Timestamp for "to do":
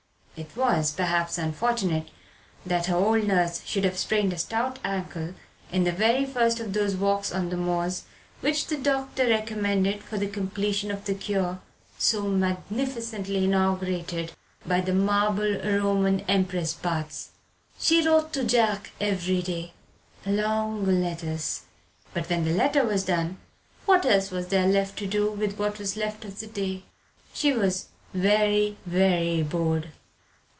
24.99-25.29